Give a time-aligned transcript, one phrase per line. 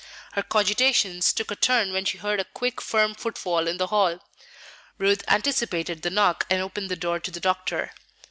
[0.31, 4.19] Her cogitations took a turn when she heard a quick, firm footfall in the hall.
[4.97, 7.93] Ruth anticipated the knock, and opened the door to the doctor.